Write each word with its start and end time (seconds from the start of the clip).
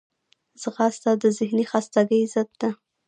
ځغاسته 0.61 1.11
د 1.21 1.23
ذهني 1.37 1.65
خستګي 1.71 2.19
ضد 2.33 2.49
ده 2.61 2.69